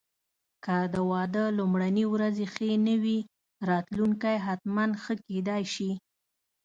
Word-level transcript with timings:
که 0.65 0.77
د 0.93 0.95
واده 1.11 1.43
لومړني 1.57 2.05
ورځې 2.13 2.45
ښې 2.53 2.71
نه 2.87 2.95
وې، 3.03 3.19
راتلونکی 3.69 4.35
حتماً 4.45 4.85
ښه 5.03 5.13
کېدای 5.27 5.63
شي. 5.73 5.91